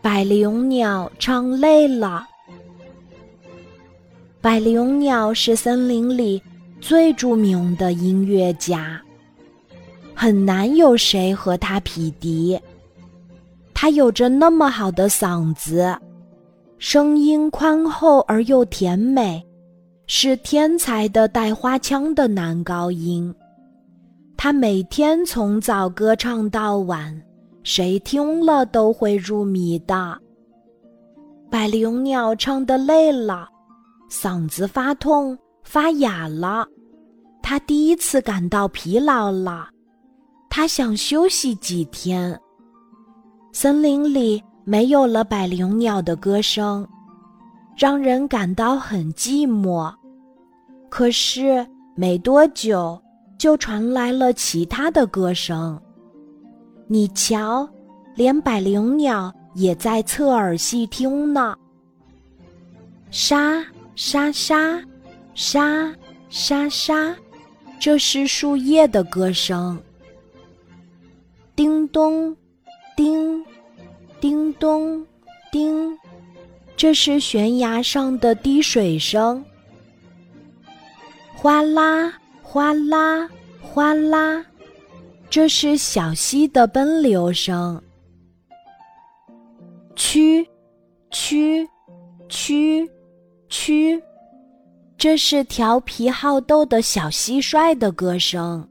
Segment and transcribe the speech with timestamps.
[0.00, 2.26] 百灵鸟唱累了。
[4.40, 6.40] 百灵鸟是森林里
[6.80, 9.00] 最著名的音乐家，
[10.14, 12.58] 很难有谁和他匹敌。
[13.74, 15.96] 他有着那么好的嗓子，
[16.78, 19.44] 声音宽厚而又甜美，
[20.06, 23.34] 是天才的带花腔的男高音。
[24.36, 27.20] 他每天从早歌唱到晚，
[27.66, 30.16] 谁听了都会入迷的。
[31.50, 33.48] 百灵鸟唱得累了，
[34.08, 36.64] 嗓子发痛发哑了，
[37.42, 39.68] 它第一次感到疲劳了，
[40.48, 42.40] 他想休息几天。
[43.52, 46.86] 森林里没有了百灵鸟的歌声，
[47.76, 49.92] 让人感到很寂寞。
[50.88, 52.96] 可是没多久。
[53.38, 55.78] 就传来了其他的歌声。
[56.86, 57.68] 你瞧，
[58.14, 61.56] 连百灵鸟也在侧耳细听呢。
[63.10, 64.82] 沙沙沙，
[65.34, 65.94] 沙
[66.28, 67.14] 沙沙，
[67.78, 69.78] 这是树叶的歌声。
[71.54, 72.36] 叮咚，
[72.96, 73.44] 叮，
[74.20, 75.04] 叮咚，
[75.50, 75.98] 叮，
[76.76, 79.44] 这是悬崖上的滴水声。
[81.34, 82.12] 哗啦。
[82.48, 83.28] 哗啦
[83.60, 84.42] 哗啦，
[85.36, 87.78] 这是小溪的奔流声。
[89.94, 90.42] 曲，
[91.10, 91.68] 曲，
[92.26, 92.90] 曲，
[93.50, 94.02] 曲，
[94.96, 98.66] 这是调皮好斗的小蟋蟀的歌声。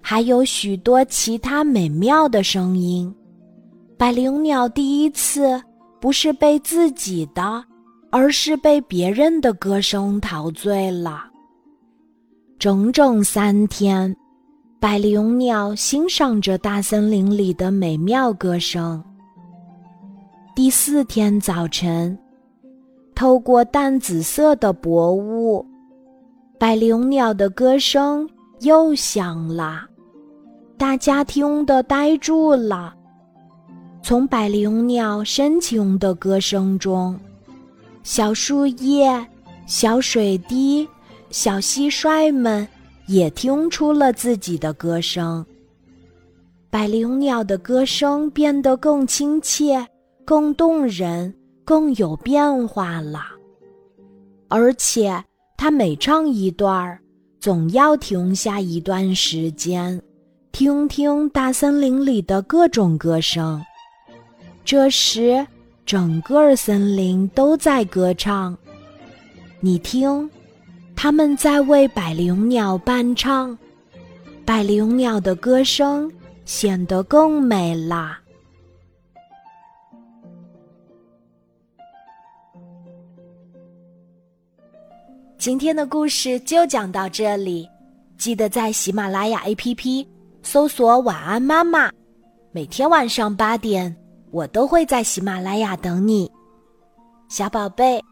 [0.00, 3.14] 还有许多其他美妙的声音。
[3.96, 5.62] 百灵鸟第一次
[6.00, 7.64] 不是被自己的，
[8.10, 11.30] 而是被别人的歌声陶醉了。
[12.58, 14.12] 整整三天，
[14.78, 19.02] 百灵鸟欣赏着大森林里的美妙歌声。
[20.54, 22.16] 第四天早晨，
[23.14, 25.64] 透过淡紫色的薄雾，
[26.58, 28.28] 百灵鸟的歌声
[28.60, 29.86] 又响了。
[30.76, 32.94] 大家听得呆住了。
[34.02, 37.18] 从百灵鸟深情的歌声中，
[38.02, 39.26] 小树叶、
[39.66, 40.86] 小水滴。
[41.28, 42.66] 小蟋蟀们
[43.06, 45.44] 也听出了自己的歌声。
[46.68, 49.86] 百灵鸟的歌声变得更亲切、
[50.24, 51.34] 更动人、
[51.64, 53.20] 更有变化了。
[54.48, 55.24] 而且，
[55.56, 57.00] 它每唱一段儿，
[57.40, 60.00] 总要停下一段时间，
[60.52, 63.64] 听听大森林里的各种歌声。
[64.64, 65.46] 这时，
[65.84, 68.56] 整个森林都在歌唱。
[69.60, 70.28] 你听。
[70.96, 73.56] 他们在为百灵鸟伴唱，
[74.46, 76.10] 百灵鸟的歌声
[76.46, 78.18] 显得更美啦。
[85.36, 87.68] 今天的故事就讲到这里，
[88.16, 90.04] 记得在喜马拉雅 APP
[90.42, 91.92] 搜索“晚安妈妈”，
[92.50, 93.94] 每天晚上八点，
[94.30, 96.28] 我都会在喜马拉雅等你，
[97.28, 98.02] 小宝贝，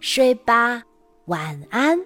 [0.00, 0.82] 睡吧，
[1.26, 1.96] 晚安。